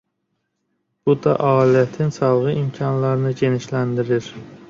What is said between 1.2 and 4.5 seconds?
da alətin çalğı imkanlarını genişləndirir.